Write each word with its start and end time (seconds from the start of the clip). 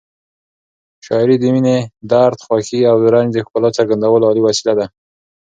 شاعري 1.05 1.35
د 1.39 1.43
مینې، 1.53 1.77
درد، 2.11 2.37
خوښۍ 2.45 2.81
او 2.91 2.95
رنج 3.13 3.29
د 3.33 3.37
ښکلا 3.45 3.69
څرګندولو 3.77 4.23
عالي 4.29 4.41
وسیله 4.47 4.73
ده. 4.79 4.85